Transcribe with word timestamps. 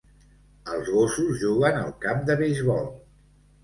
Els 0.77 0.89
gossos 0.95 1.39
juguen 1.43 1.81
al 1.85 1.95
camp 2.09 2.27
de 2.33 2.43
beisbol. 2.45 2.95